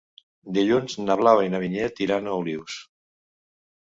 Dilluns 0.53 0.95
na 1.01 1.17
Blau 1.19 1.41
i 1.47 1.51
na 1.55 1.59
Vinyet 1.65 2.03
iran 2.05 2.29
a 2.31 2.35
Olius. 2.39 2.79